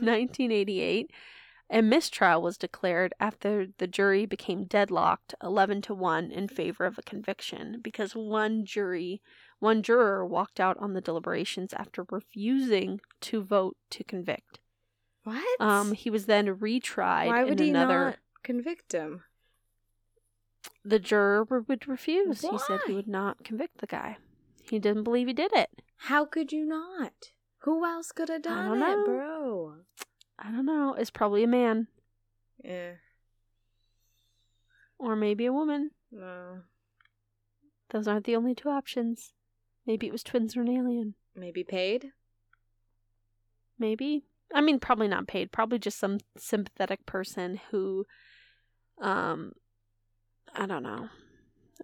[0.01, 1.11] 1988,
[1.69, 6.97] a mistrial was declared after the jury became deadlocked 11 to 1 in favor of
[6.97, 9.21] a conviction because one jury
[9.59, 14.59] one juror walked out on the deliberations after refusing to vote to convict
[15.23, 15.59] What?
[15.59, 19.23] um he was then retried Why would in he another not convict him?
[20.83, 24.17] The juror would refuse he said he would not convict the guy
[24.61, 27.13] he didn't believe he did it How could you not?
[27.59, 29.03] Who else could have done don't it, know.
[29.05, 29.73] bro?
[30.39, 31.87] i don't know it's probably a man
[32.63, 32.93] Yeah.
[34.99, 36.61] or maybe a woman No.
[37.89, 39.33] those aren't the only two options
[39.85, 42.11] maybe it was twins or an alien Maybe paid.
[43.79, 48.05] maybe i mean probably not paid probably just some sympathetic person who
[49.01, 49.53] um
[50.55, 51.09] i don't know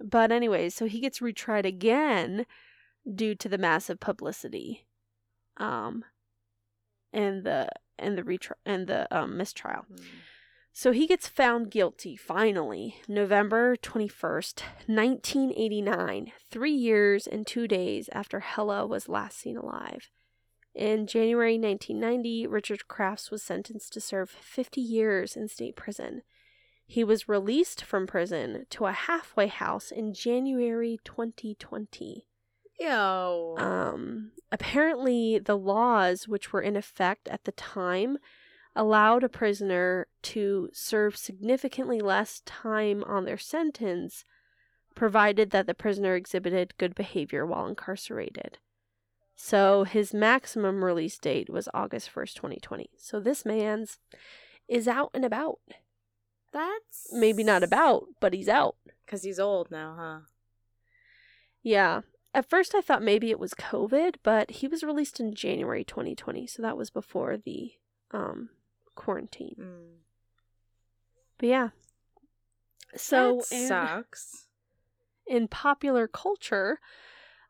[0.02, 2.46] but anyways so he gets retried again
[3.14, 4.86] due to the massive publicity
[5.58, 6.04] um
[7.12, 7.68] and the
[8.00, 9.86] and the retri- and the um mistrial
[10.76, 18.40] so he gets found guilty finally, November 21st, 1989, three years and two days after
[18.40, 20.10] Hella was last seen alive.
[20.74, 26.24] In January 1990, Richard Crafts was sentenced to serve 50 years in state prison.
[26.86, 32.28] He was released from prison to a halfway house in January 2020.
[32.80, 33.56] Yo.
[33.58, 38.18] Um, apparently, the laws which were in effect at the time
[38.76, 44.26] allowed a prisoner to serve significantly less time on their sentence,
[44.96, 48.58] provided that the prisoner exhibited good behavior while incarcerated.
[49.36, 52.90] So his maximum release date was August 1st, 2020.
[52.98, 54.00] So this man's
[54.68, 55.60] is out and about.
[56.54, 58.76] That's Maybe not about, but he's out.
[59.06, 60.20] because he's old now, huh?
[61.64, 62.02] Yeah.
[62.34, 66.48] at first I thought maybe it was COVID, but he was released in January 2020,
[66.48, 67.72] so that was before the
[68.12, 68.50] um
[68.96, 69.56] quarantine.
[69.60, 69.96] Mm.
[71.40, 71.70] But yeah.
[72.96, 74.48] So that in- sucks.
[75.28, 76.80] in popular culture,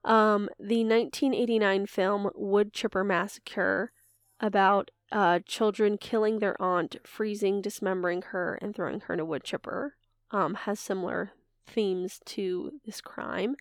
[0.06, 3.92] um, the 1989 film Wood Chipper Massacre
[4.39, 9.43] about uh, children killing their aunt, freezing, dismembering her, and throwing her in a wood
[9.43, 9.95] chipper
[10.32, 11.32] um, has similar
[11.67, 13.56] themes to this crime.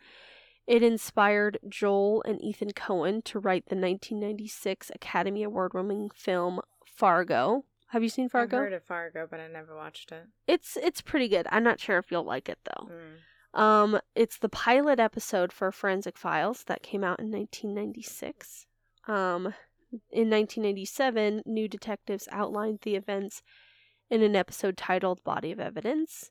[0.67, 7.65] It inspired Joel and Ethan Coen to write the 1996 Academy Award winning film Fargo.
[7.89, 8.57] Have you seen Fargo?
[8.57, 10.25] I've heard of Fargo, but I never watched it.
[10.47, 11.47] It's it's pretty good.
[11.51, 12.89] I'm not sure if you'll like it though.
[12.89, 13.61] Mm.
[13.61, 18.67] Um, it's the pilot episode for Forensic Files that came out in 1996.
[19.07, 19.53] Um,
[20.11, 23.43] in 1997, New Detectives outlined the events
[24.11, 26.31] in an episode titled Body of Evidence.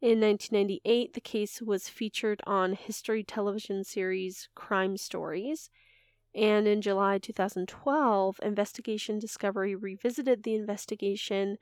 [0.00, 5.70] In 1998, the case was featured on History television series Crime Stories.
[6.34, 11.56] And in July 2012, Investigation Discovery revisited the investigation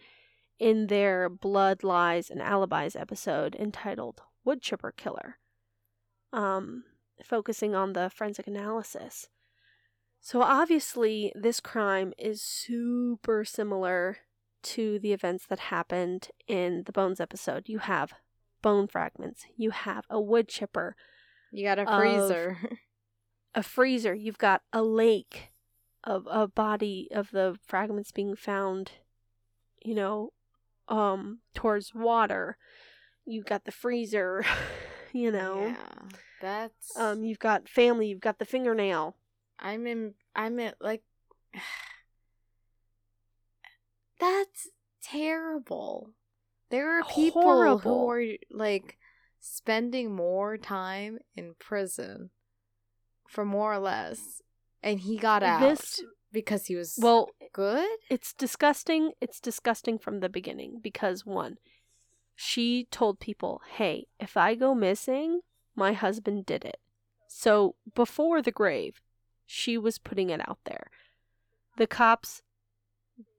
[0.59, 5.38] in their Blood, Lies, and Alibis episode entitled Woodchipper Killer,
[6.33, 6.85] um,
[7.25, 9.29] focusing on the forensic analysis.
[10.26, 14.16] So obviously, this crime is super similar
[14.64, 17.68] to the events that happened in the Bones episode.
[17.68, 18.12] You have
[18.60, 20.96] bone fragments, you have a wood chipper,
[21.52, 22.58] You got a freezer.
[23.54, 25.52] a freezer, you've got a lake
[26.02, 28.90] of a body of the fragments being found,
[29.80, 30.32] you know,
[30.88, 32.58] um, towards water.
[33.24, 34.44] You've got the freezer,
[35.12, 35.68] you know.
[35.68, 36.96] Yeah, that's.
[36.98, 39.14] Um, you've got family, you've got the fingernail.
[39.59, 40.14] I'm in.
[40.35, 40.73] I'm in.
[40.81, 41.03] Like.
[44.21, 44.69] That's
[45.03, 46.11] terrible.
[46.71, 47.79] There are people Horrible.
[47.79, 48.97] who are like
[49.40, 52.31] spending more time in prison
[53.29, 54.42] for more or less,
[54.83, 57.87] and he got out This because he was well, good.
[58.11, 59.12] it's disgusting.
[59.21, 61.59] It's disgusting from the beginning because one,
[62.35, 65.40] she told people, "Hey, if I go missing,
[65.75, 66.79] my husband did it."
[67.29, 69.01] So, before the grave,
[69.46, 70.90] she was putting it out there.
[71.76, 72.42] The cops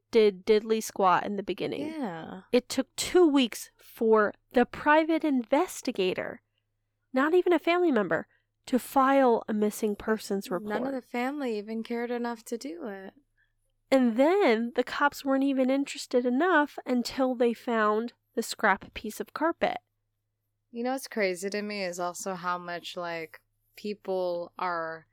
[0.09, 1.93] did diddly squat in the beginning.
[1.97, 2.41] Yeah.
[2.51, 6.41] It took 2 weeks for the private investigator,
[7.13, 8.27] not even a family member,
[8.67, 10.81] to file a missing persons report.
[10.81, 13.13] None of the family even cared enough to do it.
[13.89, 19.33] And then the cops weren't even interested enough until they found the scrap piece of
[19.33, 19.77] carpet.
[20.71, 23.39] You know what's crazy to me is also how much like
[23.77, 25.06] people are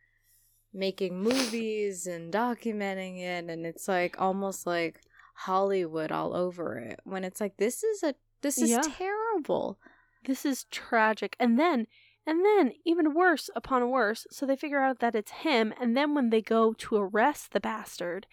[0.74, 5.00] making movies and documenting it and it's like almost like
[5.36, 8.82] Hollywood all over it when it's like this is a this is Yeah.
[8.82, 9.78] terrible.
[10.26, 11.34] This is tragic.
[11.40, 11.86] And then,
[12.26, 15.72] and then, even worse upon worse, so they figure out that it's him.
[15.80, 18.26] And then when they go to arrest the bastard,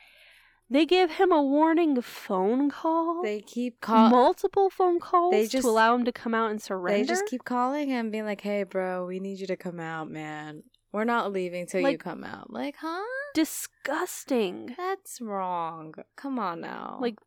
[0.69, 3.21] they give him a warning phone call.
[3.23, 6.61] They keep calling multiple phone calls They just- to allow him to come out and
[6.61, 6.97] surrender.
[7.03, 10.09] they just keep calling him being like, "Hey bro, we need you to come out,
[10.09, 10.63] man.
[10.91, 13.03] We're not leaving till you come out." Like, "Huh?
[13.33, 14.73] disgusting.
[14.77, 15.93] That's wrong.
[16.15, 17.19] Come on now." Like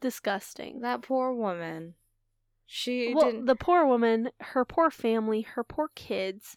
[0.00, 0.80] disgusting.
[0.80, 1.94] that poor woman.
[2.66, 6.56] She well, didn't the poor woman, her poor family, her poor kids.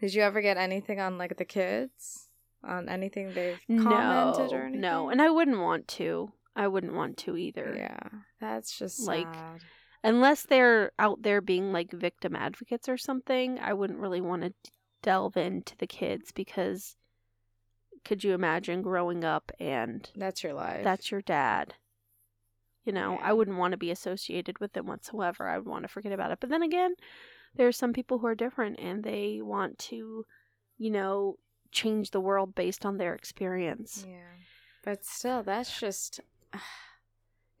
[0.00, 2.28] Did you ever get anything on like the kids?
[2.62, 4.80] On anything they've No, commented or anything?
[4.80, 6.32] no, and I wouldn't want to.
[6.54, 7.74] I wouldn't want to either.
[7.76, 9.60] yeah, that's just Like, sad.
[10.02, 14.52] Unless they're out there being like victim advocates or something, I wouldn't really want to
[15.02, 16.96] delve into the kids because
[18.04, 20.82] could you imagine growing up and That's your life.
[20.84, 21.74] that's your dad?
[22.84, 23.28] You know, Yeah.
[23.28, 25.48] I wouldn't want to be associated with it whatsoever.
[25.48, 26.38] I would want to forget about it.
[26.40, 26.94] But then again,
[27.54, 30.24] there are some people who are different and they want to,
[30.78, 31.36] you know,
[31.72, 34.04] change the world based on their experience.
[34.08, 34.16] yeah,
[34.84, 36.20] but still, that's just.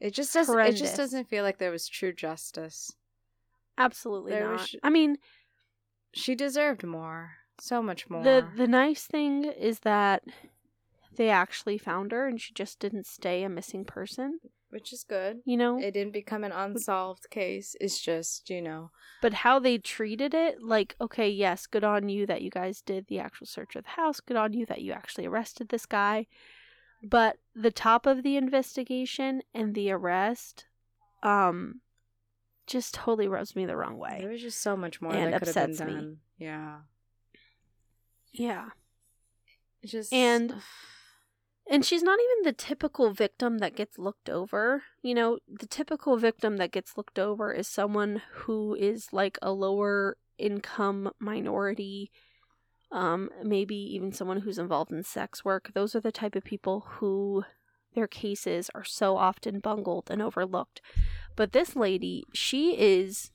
[0.00, 0.58] It just doesn't.
[0.58, 2.90] It just doesn't feel like there was true justice.
[3.76, 4.52] Absolutely There not.
[4.60, 5.18] was- I mean,
[6.12, 8.22] She deserved more, so much more.
[8.22, 10.22] the the nice thing is that
[11.16, 14.40] they actually found her and she just didn't stay a missing person,
[14.70, 15.40] which is good.
[15.44, 15.78] you know?
[15.78, 17.76] It didn't become an unsolved case.
[17.80, 18.90] It's just you know.
[19.20, 23.06] but how they treated it, like, okay, yes, good on you that you guys did
[23.08, 24.20] the actual search of the house.
[24.20, 26.26] Good on you that you actually arrested this guy.
[27.02, 30.66] But the top of the investigation and the arrest,
[31.22, 31.80] um,
[32.70, 34.18] just totally rubs me the wrong way.
[34.20, 36.16] There was just so much more And that could have been upsets me.
[36.38, 36.78] Yeah.
[38.32, 38.70] Yeah.
[39.84, 40.54] Just And-
[41.66, 44.82] And she's not even the typical victim that gets looked over.
[45.02, 49.52] You know, the typical victim that gets looked over is someone who is like a
[49.52, 52.10] lower income minority,
[52.90, 55.70] um, maybe even someone who's involved in sex work.
[55.74, 57.44] Those are the type of people who
[57.94, 60.80] their cases are so often bungled and overlooked.
[61.40, 63.30] But this lady, she is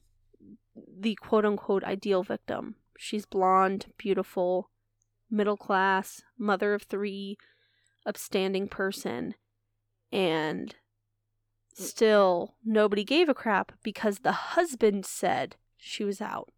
[0.75, 2.75] the quote unquote ideal victim.
[2.99, 4.69] She's blonde, beautiful,
[5.27, 7.39] middle class, mother of three,
[8.05, 9.33] upstanding person,
[10.11, 10.75] and
[11.73, 16.51] still nobody gave a crap because the husband said she was out.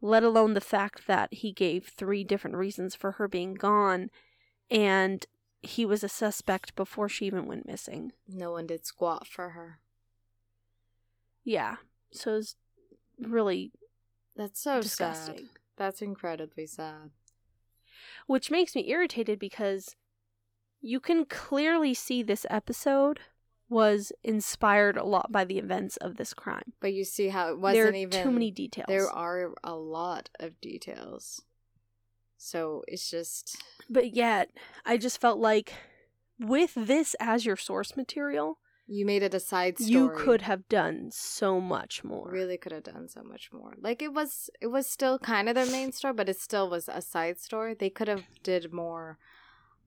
[0.00, 4.10] Let alone the fact that he gave three different reasons for her being gone,
[4.68, 5.24] and
[5.62, 8.10] he was a suspect before she even went missing.
[8.26, 9.78] No one did squat for her.
[11.48, 11.76] Yeah,
[12.12, 12.56] so it's
[13.18, 13.72] really
[14.36, 15.36] That's so disgusting.
[15.36, 15.46] sad.
[15.78, 17.08] That's incredibly sad.
[18.26, 19.96] Which makes me irritated because
[20.82, 23.20] you can clearly see this episode
[23.70, 26.74] was inspired a lot by the events of this crime.
[26.80, 28.84] But you see how it wasn't are even too many details.
[28.86, 31.40] There are a lot of details.
[32.36, 33.56] So it's just
[33.88, 34.50] But yet,
[34.84, 35.72] I just felt like
[36.38, 38.58] with this as your source material,
[38.90, 39.92] you made it a side story.
[39.92, 42.28] you could have done so much more.
[42.30, 43.74] really could have done so much more.
[43.80, 46.88] Like it was it was still kind of their main story, but it still was
[46.88, 47.74] a side story.
[47.74, 49.18] They could have did more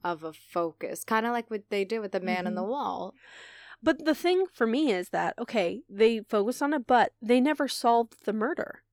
[0.04, 1.04] of a focus.
[1.04, 2.70] Kind of like what they did with the man in the Mhm.
[2.70, 3.14] wall.
[3.84, 7.68] But the thing for me is that okay, they focused on it, but they never
[7.68, 8.84] solved the murder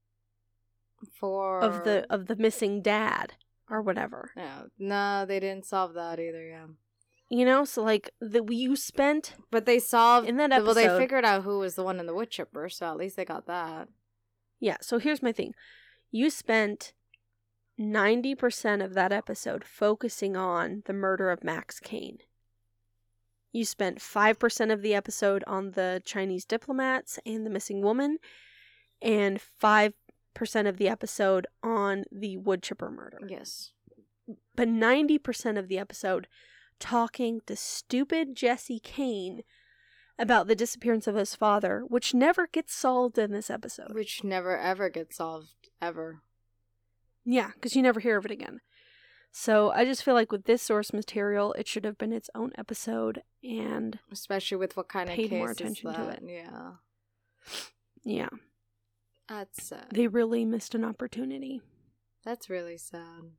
[1.12, 3.34] For of the of the missing dad
[3.70, 4.32] or whatever.
[4.36, 6.66] No, no, they didn't solve that either, yeah.
[7.30, 10.64] You know, so like the you spent But they solved in that episode.
[10.64, 13.16] well, they figured out who was the one in the wood chipper, so at least
[13.16, 13.88] they got that.
[14.60, 15.54] Yeah, so here's my thing.
[16.10, 16.94] You spent
[17.78, 22.18] 90% of that episode focusing on the murder of Max Kane.
[23.52, 28.18] You spent 5% of the episode on the Chinese diplomats and the missing woman,
[29.00, 29.92] and 5%
[30.66, 33.20] of the episode on the wood chipper murder.
[33.28, 33.72] Yes.
[34.56, 36.26] But 90% of the episode
[36.78, 39.42] talking to stupid Jesse Kane
[40.18, 43.94] about the disappearance of his father, which never gets solved in this episode.
[43.94, 46.20] Which never ever gets solved ever.
[47.24, 48.60] Yeah, because you never hear of it again.
[49.30, 52.52] So I just feel like with this source material, it should have been its own
[52.56, 53.22] episode.
[53.44, 56.22] And Especially with what kind of Paid case more attention to it.
[56.26, 56.72] Yeah.
[58.02, 58.28] yeah,
[59.28, 59.86] That's sad.
[59.92, 61.60] they really missed an opportunity.
[62.24, 63.30] That's really sad.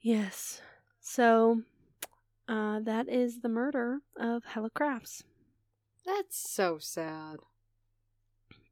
[0.00, 0.62] Yes.
[1.10, 1.62] So
[2.48, 5.24] uh, that is the murder of Helle Crafts.
[6.06, 7.38] That's so sad.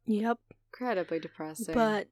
[0.07, 0.39] Yep.
[0.72, 1.74] Incredibly depressing.
[1.74, 2.07] But,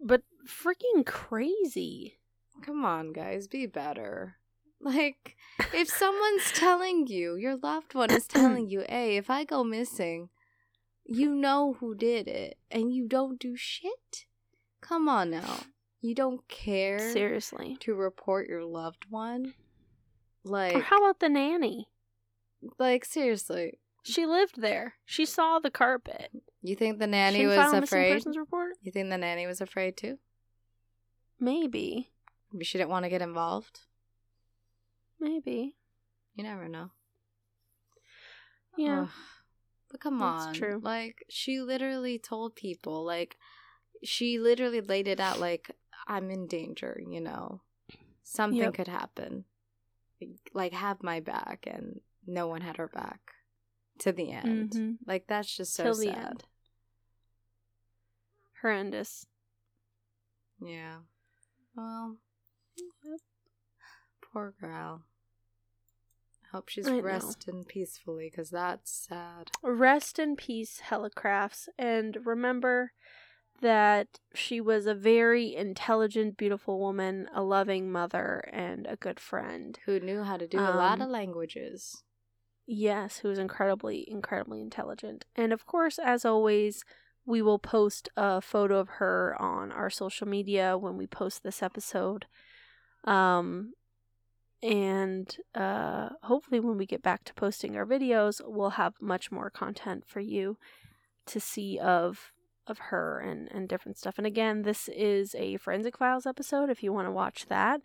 [0.00, 2.20] but freaking crazy.
[2.62, 4.36] come on, guys, be better.
[4.80, 5.34] Like,
[5.74, 10.28] if someone's telling you, your loved one is telling you, hey, if I go missing,
[11.04, 14.26] you know who did it, and you don't do shit?
[14.80, 15.62] Come on now.
[16.00, 17.76] You don't care Seriously.
[17.80, 19.54] to report your loved one?
[20.44, 21.88] Like, Or how about the nanny?
[22.78, 24.94] like seriously, She lived there.
[25.04, 26.30] She saw the carpet.
[26.62, 28.12] you think the nanny she was afraid?
[28.14, 28.72] persons report.
[28.82, 30.18] You think the nanny was afraid too?
[31.40, 32.10] Maybe.
[32.52, 33.80] Maybe she didn't want to get involved.
[35.20, 35.76] Maybe.
[36.34, 36.90] You never know.
[38.76, 39.02] Yeah.
[39.02, 39.08] Ugh.
[39.90, 40.54] But come That's on.
[40.54, 40.80] true.
[40.82, 43.36] Like she literally told people like
[44.04, 45.70] she literally laid it out like
[46.08, 47.60] I'm in danger, you know.
[48.24, 48.74] Something Yep.
[48.74, 49.44] could happen.
[50.52, 53.20] Like have my back and no one had her back
[54.00, 54.72] to the end.
[54.72, 54.98] Mhm.
[55.06, 56.16] Like that's just so Till the sad.
[56.26, 56.44] end.
[58.60, 59.26] Horrendous.
[60.60, 60.98] Yeah.
[61.76, 62.16] Well,
[64.20, 65.04] poor girl.
[66.44, 67.02] I hope she's I know.
[67.02, 69.50] resting peacefully because that's sad.
[69.62, 72.92] Rest in peace, Helle Crafts, and remember
[73.60, 79.78] that she was a very intelligent, beautiful woman, a loving mother, and a good friend.
[79.86, 82.02] Who knew how to do a lot Um, of languages.
[82.66, 85.24] Yes, who was incredibly, incredibly intelligent.
[85.34, 86.84] And of course, as always,
[87.24, 91.62] we will post a photo of her on our social media when we post this
[91.62, 92.26] episode.
[93.04, 93.72] Um,
[94.62, 99.50] and uh, hopefully, when we get back to posting our videos, we'll have much more
[99.50, 100.58] content for you
[101.26, 102.32] to see of
[102.68, 104.18] of her and and different stuff.
[104.18, 106.70] And again, this is a Forensic Files episode.
[106.70, 107.80] If you want to watch that,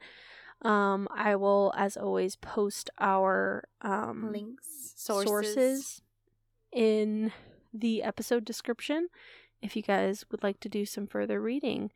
[0.62, 6.02] um, I will, as always, post our um, Links, sources.
[6.72, 7.32] in
[7.74, 9.10] the episode description
[9.62, 11.92] if you guys would like to do some further reading.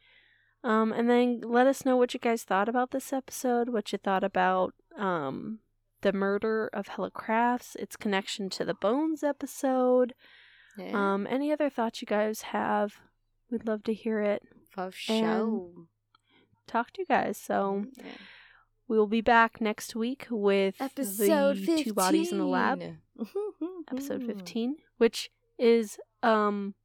[0.64, 3.98] Um, and then let us know what you guys thought about this episode, what you
[3.98, 5.60] thought about um,
[6.02, 10.14] the murder of Helle Crafts, its connection to the Bones episode,
[10.78, 11.14] Yeah.
[11.14, 12.96] um, any other thoughts you guys have
[13.50, 14.44] We'd love to hear it.
[14.72, 15.88] For show.
[16.68, 17.38] Talk to you guys.
[17.38, 18.04] So Yeah.
[18.90, 21.84] we will be back next week with Episode the 15.
[21.86, 22.84] two bodies in the lab.
[23.92, 26.76] Episode fifteen, which is um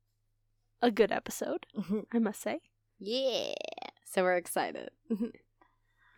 [0.81, 1.67] a good episode,
[2.13, 2.61] I must say.
[3.01, 3.55] yeah.
[4.05, 4.91] So we're excited.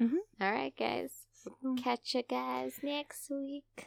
[0.00, 0.16] Mhm.
[0.40, 1.12] All right, guys.
[1.78, 3.86] Catch you guys next week.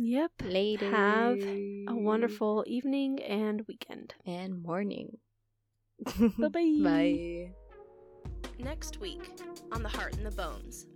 [0.00, 0.30] Yep.
[0.44, 0.90] Later.
[0.90, 4.14] Have A wonderful evening and weekend.
[4.24, 5.18] and morning.
[6.38, 6.78] Bye-bye.
[6.82, 7.50] Bye.
[8.60, 9.28] Next week
[9.72, 10.86] on The Heart in the Bones.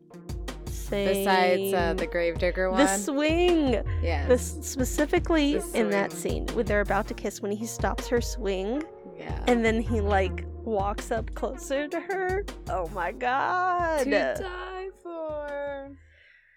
[0.66, 2.78] Say Besides uh, the Gravedigger one.
[2.80, 3.82] the swing.
[4.02, 4.28] yeah.
[4.28, 8.20] This specifically The in that scene when they're about to kiss when he stops her
[8.20, 8.82] swing
[9.18, 9.42] yeah.
[9.48, 12.44] and then he like walks up closer to her.
[12.68, 14.04] Oh my god.
[14.04, 14.40] Two times.